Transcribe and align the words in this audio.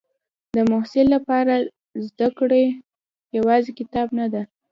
د 0.55 0.57
محصل 0.71 1.05
لپاره 1.15 1.53
زده 2.07 2.27
کړه 2.37 2.61
یوازې 3.37 3.71
کتاب 3.79 4.07
نه 4.19 4.27
ده. 4.33 4.41